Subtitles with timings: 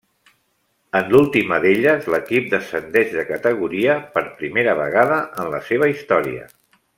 [0.99, 6.49] En l'última d'elles l'equip descendeix de categoria per primera vegada en la seva història.